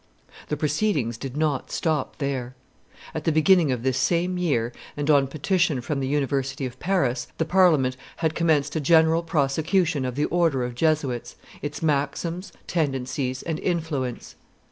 [0.47, 2.55] The proceedings did not stop there.
[3.13, 7.27] At the beginning of this same year, and on petition from the University of Paris,
[7.37, 13.43] the Parliament had commenced a general prosecution of the order of Jesuits, its maxims, tendencies,
[13.43, 14.33] and influence.